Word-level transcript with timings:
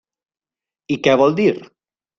I 0.97 0.99
què 1.09 1.17
vol 1.23 1.39
dir? 1.43 1.49